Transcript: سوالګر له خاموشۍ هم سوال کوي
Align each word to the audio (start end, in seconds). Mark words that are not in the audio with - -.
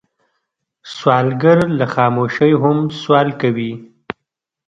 سوالګر 0.95 1.59
له 1.79 1.85
خاموشۍ 1.93 2.51
هم 2.61 2.77
سوال 3.01 3.27
کوي 3.41 3.71